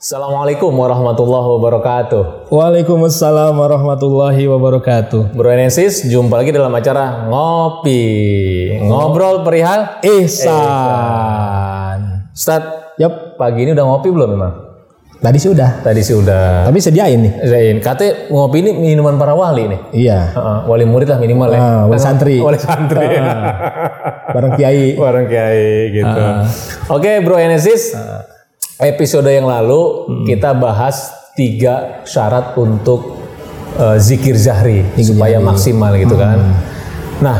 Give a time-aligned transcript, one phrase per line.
[0.00, 2.48] Assalamualaikum warahmatullahi wabarakatuh.
[2.48, 5.36] Waalaikumsalam warahmatullahi wabarakatuh.
[5.36, 8.80] Bro Enesis, jumpa lagi dalam acara Ngopi.
[8.80, 11.20] Ngobrol perihal Ihsan.
[12.32, 14.72] Ustaz, Yap, pagi ini udah ngopi belum memang?
[15.20, 15.84] tadi sudah.
[15.84, 16.64] Tadi sih udah.
[16.64, 17.44] Tapi sediain nih.
[17.44, 19.80] Zain, katanya ngopi ini minuman para wali nih.
[19.92, 20.32] Iya.
[20.64, 21.60] Wali murid lah minimal ya.
[21.60, 22.40] Ah, wali santri.
[22.48, 23.20] Wali santri.
[24.32, 24.96] Bareng kiai.
[24.96, 26.24] Warung kiai gitu.
[26.88, 27.92] Oke, Bro Enesis.
[28.80, 33.20] Episode yang lalu kita bahas tiga syarat untuk
[33.76, 36.40] eh, zikir zahri supaya maksimal gitu kan.
[37.20, 37.38] Nah,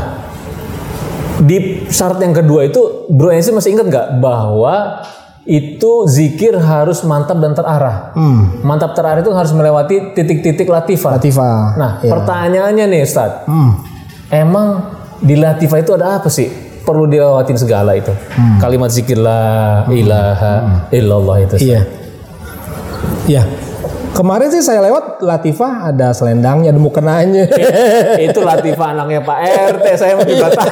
[1.41, 5.01] di syarat yang kedua itu Bro Enesis masih ingat nggak bahwa
[5.49, 8.13] itu zikir harus mantap dan terarah.
[8.13, 8.61] Hmm.
[8.61, 11.17] Mantap terarah itu harus melewati titik-titik latifah.
[11.17, 11.81] Latifah.
[11.81, 12.13] Nah, Ya.
[12.13, 13.49] pertanyaannya nih Ustadz.
[13.49, 13.81] Hmm.
[14.29, 14.85] Emang
[15.19, 16.70] di latifah itu ada apa sih?
[16.91, 18.11] Perlu dilewatin segala itu.
[18.59, 21.57] Kalimat zikir la ilaha illallah itu.
[21.63, 21.87] Iya.
[23.31, 23.43] Iya.
[24.11, 27.47] Kemarin sih saya lewat Latifah ada selendangnya, ada mukenanya.
[28.27, 29.39] itu latifah anaknya Pak
[29.79, 30.67] RT saya mau dibantah.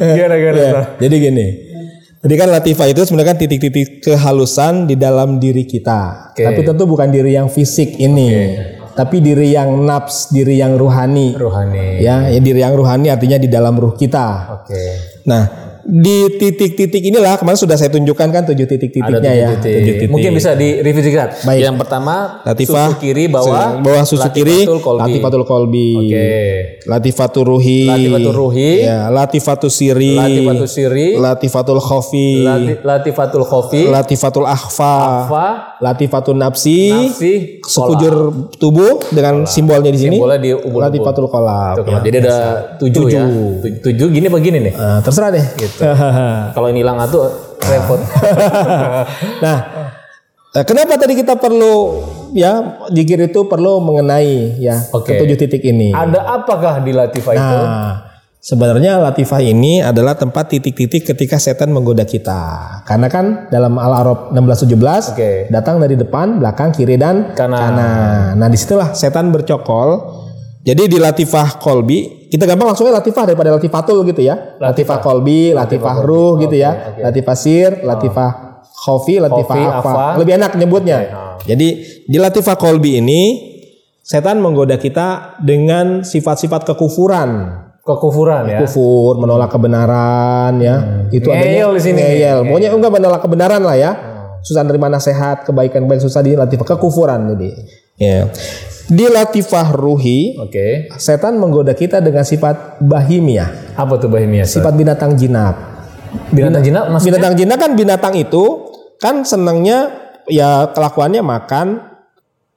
[0.00, 0.58] gimana gimana?
[0.58, 1.46] Ya, jadi gini.
[2.20, 6.34] Jadi kan latifah itu sebenarnya kan titik-titik kehalusan di dalam diri kita.
[6.36, 6.44] Oke.
[6.44, 8.58] Tapi tentu bukan diri yang fisik ini.
[8.96, 11.36] Tapi diri yang nafs, diri yang ruhani.
[11.36, 12.00] Rohani.
[12.00, 14.60] Ya, ya diri yang ruhani artinya di dalam ruh kita.
[14.60, 14.82] Oke.
[15.28, 19.48] Nah, di titik-titik inilah kemarin sudah saya tunjukkan kan tujuh titik-titiknya ya.
[19.54, 19.72] Titik.
[19.72, 20.08] Tujuh titik.
[20.08, 21.30] Mungkin bisa di-review sedikit.
[21.42, 21.60] Baik.
[21.62, 25.00] Yang pertama Latifah susu kiri bawah bawah susu kiri Latifatul Kolbi.
[25.02, 25.90] latifatul kolbi.
[25.96, 26.28] Oke.
[26.82, 27.80] Latifatul ruhi.
[27.86, 28.72] Latifatul ruhi.
[28.80, 30.14] Ya, latifatul siri.
[30.14, 31.06] Latifatul siri.
[31.14, 32.30] Latifatul khofi.
[32.40, 33.82] Lati- Latifatul khofi.
[33.86, 34.96] Latifatul akhfa.
[35.26, 35.48] Fa.
[35.78, 36.90] Latifatul nafsi.
[36.90, 37.32] Nafsi.
[37.62, 38.14] Sekujur
[38.56, 40.16] tubuh dengan simbolnya di sini.
[40.16, 41.78] Boleh di ubun Latifatul kolab.
[41.78, 42.36] Tuh, Jadi ada
[42.76, 43.24] tujuh, ya.
[43.60, 44.72] Tu- Tujuh gini begini nih.
[44.72, 45.44] Nah, terserah deh.
[45.54, 45.69] Gitu.
[46.56, 47.20] Kalau ini hilang satu
[47.60, 48.00] repot.
[49.44, 49.58] nah,
[50.56, 52.02] eh, kenapa tadi kita perlu
[52.34, 55.14] ya zikir itu perlu mengenai ya Oke.
[55.14, 55.94] ketujuh titik ini.
[55.94, 57.58] ada apakah di latifah itu?
[57.62, 58.10] Nah,
[58.40, 62.82] sebenarnya latifah ini adalah tempat titik-titik ketika setan menggoda kita.
[62.88, 65.30] Karena kan dalam Al-Arab 1617 Oke.
[65.52, 68.34] datang dari depan, belakang, kiri dan Kanan.
[68.40, 70.19] Nah, di situlah setan bercokol.
[70.60, 74.60] Jadi di latifah kolbi kita gampang langsungnya latifah daripada latifatul gitu ya.
[74.62, 76.94] Latifah, kolbi, latifah, ruh gitu ya.
[77.02, 79.90] Latifah sir, latifah khofi, latifah Khofi, afa.
[79.90, 80.06] afa.
[80.22, 80.96] Lebih enak nyebutnya.
[81.10, 81.34] ah.
[81.42, 81.68] Jadi
[82.06, 83.22] di latifah kolbi ini
[84.04, 87.30] setan menggoda kita dengan sifat-sifat kekufuran.
[87.82, 88.58] Kekufuran ya.
[88.62, 91.08] Kufur, menolak kebenaran ya.
[91.10, 91.98] Itu Ngeyel di sini.
[91.98, 92.38] Ngeyel.
[92.46, 93.92] Pokoknya enggak menolak kebenaran lah ya.
[94.40, 97.50] Susah nerima nasihat, kebaikan baik susah di latifah kekufuran jadi.
[98.00, 98.32] Ya.
[98.90, 100.90] Di latifah ruhi, Oke.
[100.98, 104.42] setan menggoda kita dengan sifat bahimiyah, Apa tuh bahimia?
[104.42, 105.54] Sifat binatang jinak.
[106.34, 107.20] Binatang jinak maksudnya?
[107.20, 108.44] Binatang jinak kan binatang itu
[108.98, 109.94] kan senangnya
[110.26, 111.86] ya kelakuannya makan,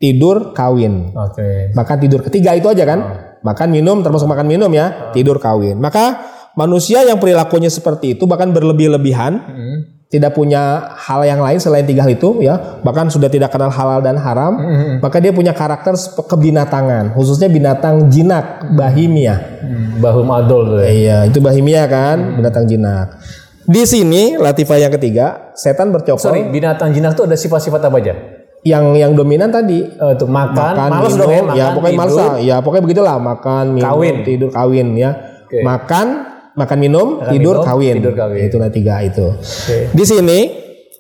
[0.02, 1.14] tidur, kawin.
[1.14, 1.70] Oke.
[1.78, 3.00] Makan tidur ketiga itu aja kan.
[3.44, 5.78] Makan minum termasuk makan minum ya, tidur kawin.
[5.78, 6.24] Maka
[6.58, 9.78] manusia yang perilakunya seperti itu bahkan berlebih-lebihan, Hmm.
[10.13, 13.97] Tidak punya hal yang lain selain tiga hal itu ya, bahkan sudah tidak kenal halal
[13.97, 14.53] dan haram,
[15.01, 15.97] maka dia punya karakter
[16.29, 19.41] kebinatangan, khususnya binatang jinak, bahimia.
[19.57, 20.85] Hmm, Bahum adol ya.
[20.85, 23.18] Iya, itu bahimia kan, binatang jinak.
[23.63, 28.16] Di sini latifah yang ketiga, setan bercokol Sorry, binatang jinak tuh ada sifat-sifat apa aja?
[28.63, 32.34] yang yang dominan tadi Eh, tuh makan, makan, malas dong ya, makan, ya pokoknya lah.
[32.40, 34.16] ya pokoknya begitulah makan, minum, Kawin.
[34.23, 35.12] tidur, kawin ya.
[35.44, 35.59] Oke.
[35.59, 36.07] Makan,
[36.53, 37.96] makan, minum, tidur, minum, kawin.
[38.00, 38.41] tidur, kawin.
[38.50, 39.28] Itulah tiga itu.
[39.34, 39.78] Oke.
[39.94, 40.40] Di sini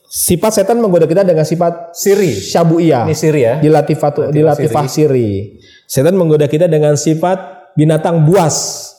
[0.05, 2.33] sifat setan menggoda kita dengan sifat Siri.
[2.37, 3.09] syabuiyah.
[3.09, 3.53] Ini siri ya.
[3.57, 5.57] Di latifah di latifah siri.
[5.89, 8.89] Setan menggoda kita dengan sifat binatang buas.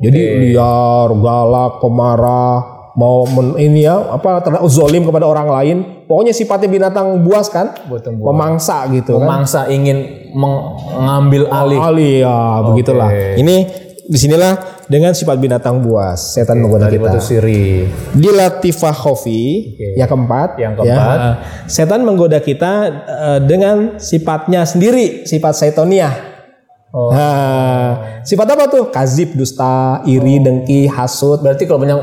[0.00, 2.56] Jadi liar, galak, pemarah,
[2.96, 5.76] mau men, ini ya apa terhadap zolim kepada orang lain.
[6.08, 8.26] Pokoknya sifatnya binatang buas kan, Buatan buas.
[8.32, 9.28] pemangsa gitu kan.
[9.28, 11.78] Mangsa ingin mengambil alih.
[11.80, 13.08] Ali ya begitulah.
[13.38, 13.56] Ini
[14.02, 17.16] di sinilah dengan sifat binatang buas setan menggoda Dari kita.
[17.16, 17.88] siri.
[18.12, 21.16] Di latifah khofi yang keempat, Yang keempat.
[21.16, 21.30] ya,
[21.64, 22.72] setan menggoda kita
[23.08, 26.12] eh, dengan sifatnya sendiri, sifat saitoniah.
[26.92, 27.08] Oh.
[27.08, 28.92] Nah, sifat apa tuh?
[28.92, 31.40] Kazib, dusta, iri, dengki, hasut.
[31.40, 32.00] Berarti kalau banyak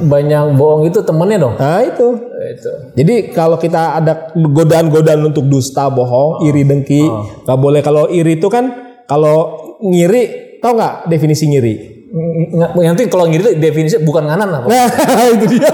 [0.00, 1.58] banyak bohong itu temennya dong.
[1.58, 2.08] Nah itu.
[2.40, 2.72] Itu.
[2.94, 7.04] Jadi kalau kita ada godaan-godaan untuk dusta, bohong, iri, dengki,
[7.44, 7.82] nggak boleh.
[7.82, 8.70] Kalau iri itu kan
[9.10, 11.99] kalau ngiri, tau nggak definisi ngiri?
[12.10, 14.66] Nggak, nanti kalau ngiri itu definisi bukan nganan apa?
[14.66, 15.70] Nah itu dia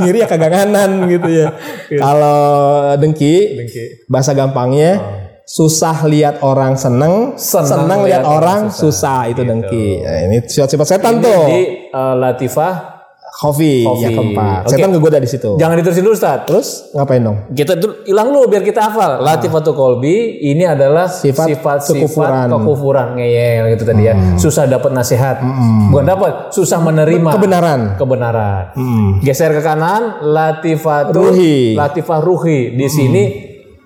[0.00, 1.52] ngiri ya kagak kanan gitu ya.
[1.92, 2.40] Kalau
[2.96, 3.60] dengki,
[4.08, 4.96] bahasa gampangnya
[5.46, 10.02] susah lihat orang seneng, Senang seneng, lihat lihat orang susah, itu dengki.
[10.02, 11.44] Nah, ini sifat-sifat setan Ini tuh.
[11.46, 11.60] di
[11.92, 12.95] eh, latifah
[13.36, 13.84] Kofi.
[14.00, 14.64] yang keempat.
[14.64, 14.72] Oke.
[14.72, 15.50] Setan ngegoda di situ.
[15.54, 16.48] Jangan diterusin dulu Ustaz.
[16.48, 17.36] Terus ngapain dong?
[17.52, 19.20] Kita hilang dulu biar kita hafal.
[19.20, 22.48] Latifatul kolbi ini adalah Sifat sifat kekufuran.
[22.48, 24.14] sifat kekufuran ngeyel gitu tadi ya.
[24.34, 25.36] Susah dapat nasihat.
[25.86, 27.80] Bukan dapat, susah menerima Kebenaran.
[27.94, 28.62] kebenaran.
[29.20, 31.76] Geser ke kanan, latifatul Ruhi.
[31.76, 32.72] latifah ruhi.
[32.72, 33.22] Di sini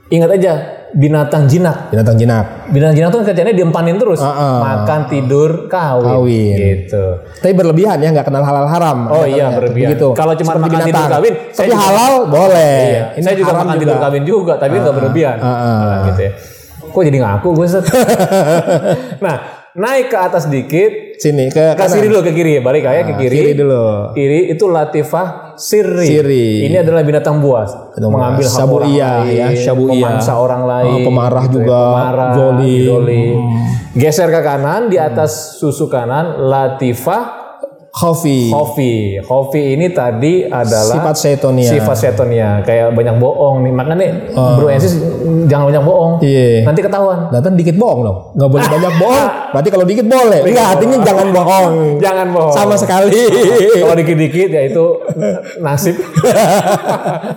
[0.08, 0.52] ingat aja
[0.92, 1.90] binatang jinak.
[1.90, 2.66] Binatang jinak.
[2.68, 4.18] Binatang jinak tuh kerjanya diempanin terus.
[4.18, 4.58] Ah, ah.
[4.60, 6.06] Makan, tidur, kawin.
[6.06, 6.56] Kawin.
[6.58, 7.04] Gitu.
[7.40, 8.98] Tapi berlebihan ya, nggak kenal halal haram.
[9.06, 9.58] Oh iya, katanya.
[9.58, 9.88] berlebihan.
[9.94, 10.06] Begitu.
[10.14, 11.12] Kalau cuma Seperti makan, tidur, binatang.
[11.14, 12.76] kawin, saya Tapi juga- halal boleh.
[12.80, 13.02] Iya.
[13.14, 15.36] Ini saya juga makan tidur kawin juga, tapi nggak berlebihan.
[15.38, 15.78] ah, ah.
[15.80, 16.32] Nah, gitu ya.
[16.90, 17.84] Kok jadi ngaku gue Ustaz?
[19.24, 19.36] nah,
[19.74, 21.92] naik ke atas dikit, Sini ke ke kanan.
[21.92, 23.36] kiri dulu ke kiri, balik aja ke kiri.
[23.36, 24.16] Kiri dulu.
[24.16, 26.08] Kiri itu latifah sirri.
[26.08, 26.64] Sirri.
[26.64, 30.00] Ini adalah binatang buas, Binatang mengambil hak orang Syabu'iyah, lain, ya, syabu'iyah.
[30.00, 32.84] memangsa orang lain, Oh, pemarah gitu ya, juga, pemarah, zolim.
[32.88, 33.36] zolim.
[33.92, 37.22] Geser ke kanan, di atas susu kanan latifah
[37.90, 38.54] Kofi.
[38.54, 39.18] Khofi.
[39.18, 41.70] Khofi ini tadi adalah Sifat setonia.
[41.74, 42.62] Sifat setonia.
[42.62, 43.72] Kayak banyak bohong nih.
[43.74, 44.94] Makanya Bro Ensis
[45.50, 46.12] jangan banyak bohong.
[46.22, 46.62] Iya.
[46.70, 47.34] Nanti ketahuan.
[47.34, 48.18] Kan dikit bohong dong.
[48.38, 49.28] Nggak boleh banyak bohong.
[49.52, 50.40] Berarti kalau dikit boleh.
[50.46, 51.72] Enggak, artinya jangan bohong.
[52.04, 52.54] Jangan bohong.
[52.54, 53.10] Sama sekali.
[53.82, 54.84] Kalau dikit-dikit ya itu
[55.58, 55.98] nasib.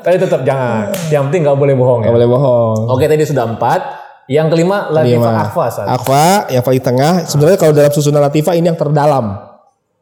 [0.06, 0.94] Tapi tetap jangan.
[1.10, 2.08] Yang penting nggak boleh bohong ya.
[2.08, 2.78] Nggak boleh bohong.
[2.94, 3.82] Oke tadi sudah empat.
[4.30, 5.66] Yang kelima latifah akfa.
[5.84, 7.14] Akfa yang paling tengah.
[7.28, 9.53] Sebenarnya kalau dalam susunan latifah ini yang terdalam.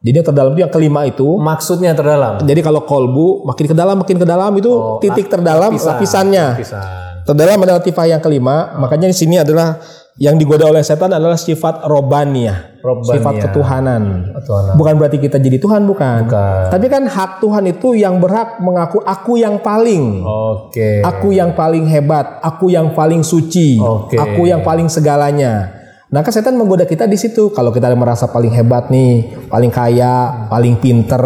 [0.01, 1.27] Jadi yang terdalam itu yang kelima itu.
[1.38, 2.42] Maksudnya terdalam.
[2.42, 5.89] Jadi kalau kolbu makin ke dalam makin ke dalam itu titik terdalam Lapisan.
[5.94, 6.45] lapisannya.
[6.57, 6.86] Lapisan.
[7.21, 8.74] Terdalam adalah latifah yang kelima.
[8.81, 9.77] Makanya di sini adalah
[10.18, 12.81] yang digoda oleh setan adalah sifat robaniyah.
[12.81, 13.13] Robaniyah.
[13.13, 14.01] Sifat ketuhanan.
[14.42, 14.74] Ketuhanan.
[14.74, 16.25] Bukan berarti kita jadi Tuhan bukan.
[16.25, 16.63] Bukan.
[16.74, 20.25] Tapi kan hak Tuhan itu yang berhak mengaku aku yang paling.
[20.25, 21.06] Oke.
[21.06, 24.18] Aku yang paling hebat, aku yang paling suci, Oke.
[24.18, 25.81] aku yang paling segalanya.
[26.11, 27.55] Nah, kan setan menggoda kita di situ.
[27.55, 31.23] Kalau kita merasa paling hebat nih, paling kaya, paling pinter,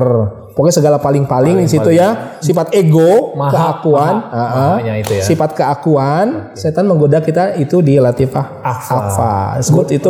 [0.53, 2.37] pokoknya segala paling-paling di situ ya.
[2.37, 3.49] Sifat ego, Maha-
[3.81, 4.73] keakuan, maha- ah, ah.
[4.77, 5.23] mahanya itu ya.
[5.25, 9.57] sifat keakuan, setan menggoda kita itu di latifah Akfa.
[9.57, 10.09] Disebut itu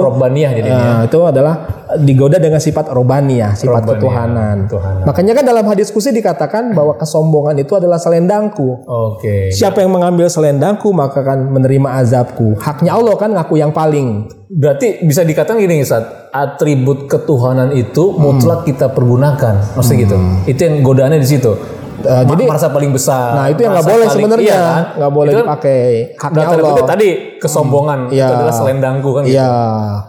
[0.60, 1.00] jadinya.
[1.00, 1.56] Nah, itu adalah
[2.02, 4.58] digoda dengan sifat robaniyah, sifat Robbaniyah, ketuhanan.
[4.66, 5.04] ketuhanan.
[5.06, 8.84] Makanya kan dalam hadis kursi dikatakan bahwa kesombongan itu adalah selendangku.
[8.86, 9.54] Oke.
[9.54, 12.58] Siapa yang mengambil selendangku maka akan menerima azabku.
[12.58, 14.28] Haknya Allah kan ngaku yang paling.
[14.50, 19.78] Berarti bisa dikatakan gini Ustaz, atribut ketuhanan itu mutlak kita pergunakan.
[19.78, 20.16] Maksudnya gitu.
[20.50, 21.54] Itu yang godaannya di situ.
[21.98, 23.30] Ma- jadi merasa paling besar.
[23.34, 24.84] nah itu yang nggak boleh sebenarnya, iya kan?
[24.96, 25.82] nggak boleh Itu kan dipakai.
[26.16, 26.88] Haknya Allah.
[26.88, 27.08] tadi
[27.38, 28.28] kesombongan itu Iya.
[28.32, 29.22] adalah selendangku kan.
[29.24, 29.34] gitu.
[29.34, 29.52] Iya,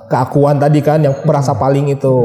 [0.06, 2.16] keakuan tadi kan yang merasa paling itu.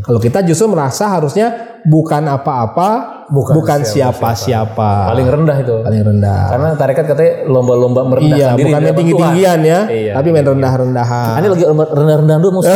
[0.00, 1.46] Kalau kita justru merasa harusnya
[1.82, 5.10] bukan apa-apa, Bukan bukan, siapa-siapa.
[5.10, 5.74] Paling rendah itu.
[5.82, 6.42] Paling rendah.
[6.48, 8.64] Karena tarekat katanya lomba-lomba merendahkan Iya, diri.
[8.64, 9.72] bukan hadapan tinggi-tinggian Tuhan.
[9.74, 10.12] ya, Iya.
[10.14, 11.34] tapi main rendah-rendahan.
[11.36, 12.66] Ini lagi rendah-rendahan dulu Mus.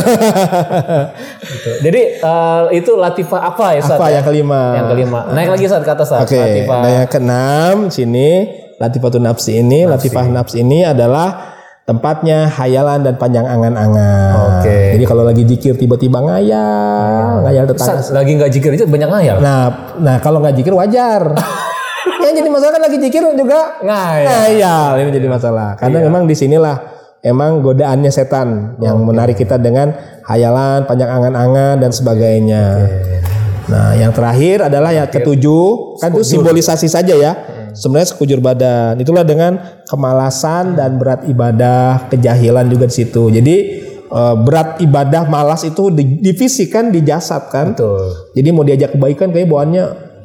[1.49, 1.70] Gitu.
[1.81, 3.96] Jadi eh, itu latifah apa ya Ustaz?
[3.96, 4.20] Apa ya?
[4.20, 4.62] yang kelima?
[4.75, 5.20] Yang kelima.
[5.31, 6.81] Naik lagi saat kata saat Oke, latifah.
[6.82, 8.28] nah yang keenam sini
[8.76, 11.57] latifatun nafsi ini, latifah nafsi ini adalah
[11.88, 14.61] tempatnya hayalan dan panjang angan-angan.
[14.61, 14.93] Oke.
[14.93, 18.05] Jadi kalau lagi zikir tiba-tiba ngayal, ngayal tetangga.
[18.12, 19.37] Lagi nggak jikir aja banyak ngayal.
[19.40, 21.32] Nah, nah kalau nggak zikir wajar.
[22.29, 24.29] yang jadi masalah kan lagi zikir juga Ngayal.
[24.29, 24.90] ngayal.
[25.00, 25.81] Ini jadi masalah.
[25.81, 26.76] Karena memang di sinilah
[27.25, 29.96] emang godaannya setan yang menarik kita dengan
[30.29, 32.64] hayalan, panjang angan-angan dan sebagainya.
[33.69, 37.32] Nah, yang terakhir adalah yang ketujuh, kan itu simbolisasi saja ya.
[37.78, 38.98] Sebenarnya sekujur badan.
[38.98, 43.30] Itulah dengan kemalasan dan berat ibadah, kejahilan juga di situ.
[43.30, 43.56] Jadi
[44.11, 47.78] eh, berat ibadah malas itu di, divisikan di jasad kan.
[47.78, 48.35] Betul.
[48.35, 49.85] Jadi mau diajak kebaikan kayak bawaannya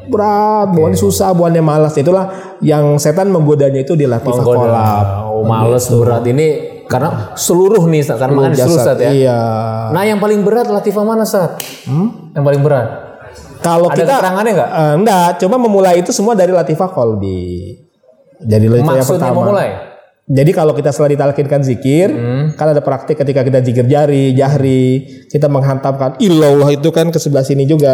[0.09, 1.93] berat, bawaannya susah, bawaannya malas.
[1.95, 5.05] Itulah yang setan menggodanya itu di latifah kolab.
[5.29, 6.47] Oh, males berat ini
[6.87, 8.17] karena seluruh nih Ustaz.
[8.19, 9.11] karena makan seluruh Ustaz ya.
[9.11, 9.39] Iya.
[9.95, 11.57] Nah, yang paling berat latifah mana Ustaz?
[12.33, 12.87] Yang paling berat.
[13.63, 14.69] Kalau Ada kita keterangannya nggak?
[14.69, 17.79] Eh, enggak, coba memulai itu semua dari latifah kolbi.
[18.43, 19.39] Jadi itu yang Maksudnya pertama.
[19.41, 19.69] memulai.
[20.23, 22.07] Jadi kalau kita setelah ditalkinkan zikir,
[22.55, 27.43] kan ada praktik ketika kita zikir jari, jahri, kita menghantamkan ilallah itu kan ke sebelah
[27.43, 27.91] sini juga.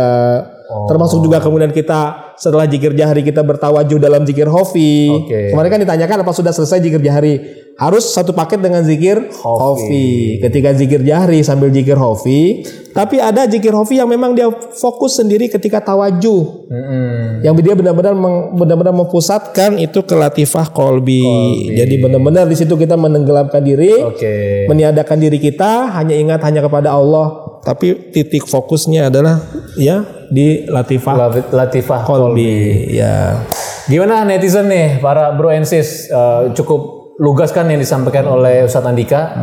[0.85, 5.09] Termasuk juga kemudian kita setelah zikir jahri kita bertawajuh dalam zikir hofi.
[5.09, 5.57] Oke.
[5.57, 7.58] Kemarin kan ditanyakan apa sudah selesai zikir jahri?
[7.79, 10.35] Harus satu paket dengan zikir hofi.
[10.37, 15.47] Ketika zikir jahri sambil zikir hofi, tapi ada zikir hofi yang memang dia fokus sendiri
[15.47, 17.39] ketika tawajuh Mm-mm.
[17.39, 18.11] yang dia benar-benar
[18.51, 21.23] benar-benar mempusatkan itu ke latifah kolbi.
[21.71, 24.67] Jadi benar-benar di situ kita menenggelamkan diri, Oke.
[24.67, 27.47] meniadakan diri kita, hanya ingat hanya kepada Allah.
[27.59, 29.39] Tapi titik fokusnya adalah
[29.75, 32.91] ya di latifah Lat- Latifah kolbi.
[32.91, 33.39] Ya.
[33.87, 38.87] Gimana netizen nih, para bro and sis, Eh, cukup lugas kan yang disampaikan oleh Ustadz
[38.87, 39.35] Andika.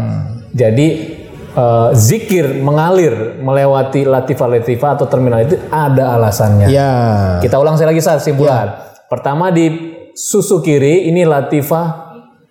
[0.57, 0.89] Jadi
[1.53, 6.73] eh, zikir mengalir melewati latifah-latifah atau terminal itu ada alasannya.
[6.73, 6.93] Ya.
[7.45, 8.73] Kita ulang sekali lagi saat simpulan.
[9.07, 12.07] Pertama di susu kiri ini latifah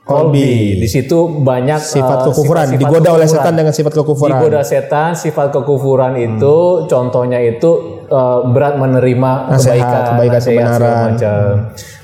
[0.05, 0.77] kolbi.
[0.77, 3.41] Di situ banyak Sifat eh, kekufuran sifat-sifat digoda oleh kekufuran.
[3.41, 4.37] setan dengan sifat kekufuran.
[4.37, 11.03] Digoda setan, sifat kekufuran itu contohnya itu eh, berat menerima Nasihat, kebaikan, kebaikan, nasihat, kebenaran.
[11.11, 11.43] macam.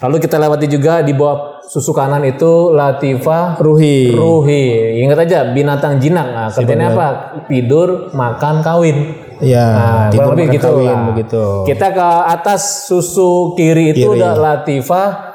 [0.01, 4.11] Lalu kita lewati juga di bawah susu kanan itu latifah Ruhi.
[4.11, 4.65] ruhi.
[4.99, 6.27] Ingat aja binatang jinak.
[6.27, 7.07] Nah, kerjanya apa?
[7.47, 8.97] Tidur, makan, kawin.
[9.39, 11.05] Ya, Nah, tidur makan gitu kawin lah.
[11.09, 11.43] begitu.
[11.65, 15.30] Kita ke atas susu kiri itu udah latifah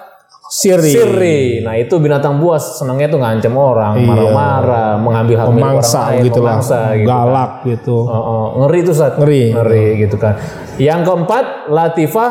[0.47, 0.95] Siri.
[0.95, 1.39] siri.
[1.67, 6.41] Nah itu binatang buas senangnya tuh ngancem orang, marah-marah, mengambil hak milik orang lain, gitu
[6.41, 6.55] lah.
[6.63, 7.09] memangsa gitu.
[7.11, 7.97] Galak gitu.
[8.07, 9.43] Oh, oh, ngeri tuh saat Ngeri.
[9.51, 10.39] ngeri gitu kan.
[10.79, 12.31] Yang keempat latifah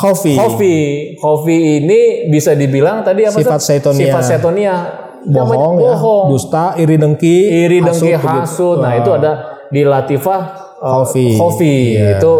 [0.00, 0.32] Khofi.
[0.38, 0.76] Kofi,
[1.18, 3.36] Kofi ini bisa dibilang tadi apa?
[3.36, 4.00] Sifat setonia.
[4.08, 4.74] Sifat setonia.
[5.20, 5.92] Bohong, ya.
[5.92, 6.26] bohong.
[6.32, 8.76] Dusta, iri dengki, Iri dengki hasut, hasut.
[8.80, 9.32] Nah itu ada
[9.68, 10.40] di latifah
[10.80, 11.36] uh, Khofi.
[11.36, 11.76] Khofi.
[12.00, 12.32] itu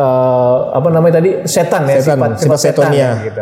[0.00, 3.40] eh, apa namanya tadi setan ya Setan, sifat, sifat setan ya, gitu.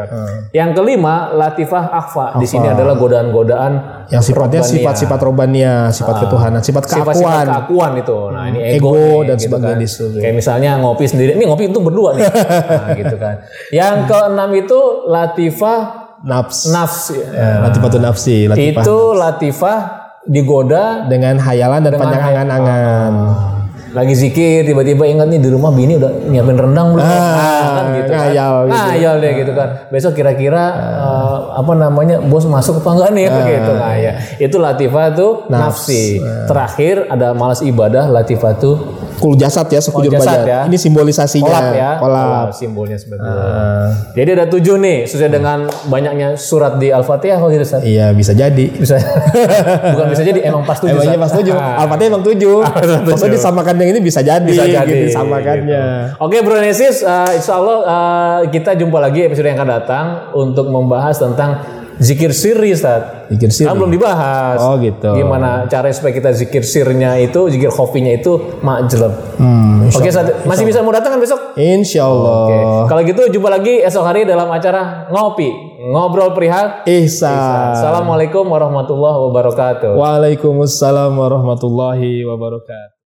[0.51, 2.27] Yang kelima latifah akfa.
[2.43, 3.73] Di sini adalah godaan-godaan
[4.11, 7.47] Yang sifatnya sifat-sifat robania, sifat ketuhanan, sifat keakuan.
[7.47, 8.19] keakuan itu.
[8.35, 9.85] Nah, ini ego, Ego nih, dan gitu sebagainya kan.
[9.85, 10.05] di situ.
[10.19, 11.31] Kayak misalnya ngopi sendiri.
[11.39, 12.25] Ini ngopi untuk berdua nih.
[12.83, 13.35] nah, gitu kan.
[13.71, 15.81] Yang keenam itu latifah
[16.19, 16.67] Nafs.
[16.75, 17.15] nafs.
[17.15, 17.63] Ya.
[17.63, 18.83] Latifatun nafsi, latifah.
[18.83, 19.79] Itu latifah
[20.27, 23.13] digoda dengan hayalan dan panjang angan-angan.
[23.99, 27.03] Lagi zikir tiba-tiba ingat nih di rumah bini udah nyiapin rendang belum?
[27.03, 28.19] Ah, kan gitu kan.
[28.31, 28.79] ngayal gitu.
[28.79, 29.69] ngayal deh gitu kan.
[29.91, 30.63] Besok kira-kira
[31.03, 33.25] eh, apa namanya bos masuk apa enggak nih?
[33.27, 33.73] Gitu.
[33.75, 36.23] Ngayal itu latifah tuh nafsi.
[36.47, 38.77] Terakhir ada malas ibadah latifah tuh
[39.19, 40.47] Kul jasad ya, sekujur Oh, jasad badan.
[40.47, 40.61] ya.
[40.71, 41.47] Ini simbolisasinya.
[41.47, 42.25] kolab ya Kolab.
[42.25, 43.43] Kolab, simbolnya seperti itu
[44.15, 47.83] jadi ada tujuh nih sesuai dengan banyaknya surat di al-fatihah kalau gitu Ustaz?
[47.83, 48.67] Iya, bisa jadi.
[48.71, 48.95] bisa
[49.95, 51.55] bukan bisa jadi emang pas tujuh Emangnya pas tujuh.
[51.55, 51.83] Ah.
[51.85, 52.57] Al-Fatihah emang tujuh.
[53.05, 54.45] Maksudnya disamakan dengan ini bisa jadi.
[54.45, 55.85] bisa jadi gitu, disamakannya.
[56.15, 56.23] gitu.
[56.23, 60.69] Oke Bro Nesis, eh, insya Allah eh, kita jumpa lagi episode yang akan datang untuk
[60.69, 63.29] membahas tentang zikir sirri Ustaz.
[63.31, 63.69] Zikir sirri.
[63.69, 64.59] Kan belum dibahas.
[64.59, 65.15] Oh, gitu.
[65.15, 69.13] Gimana cara supaya kita zikir sirnya itu, zikir khofinya itu majleb.
[69.39, 71.59] Hmm, Oke Ustaz, masih bisa mau datang kan besok?
[71.59, 72.43] Insya Allah.
[72.49, 72.59] Oke.
[72.91, 75.51] Kalau gitu jumpa lagi esok hari dalam acara ngopi,
[75.93, 76.83] ngobrol perihal.
[76.89, 77.77] Ihsan.
[77.79, 79.93] Assalamualaikum warahmatullahi wabarakatuh.
[79.95, 82.98] Waalaikumsalam warahmatullahi wabarakatuh.